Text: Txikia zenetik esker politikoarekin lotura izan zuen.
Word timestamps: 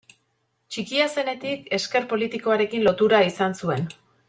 Txikia 0.75 1.05
zenetik 1.17 1.69
esker 1.79 2.09
politikoarekin 2.15 2.85
lotura 2.89 3.21
izan 3.29 3.57
zuen. 3.63 3.87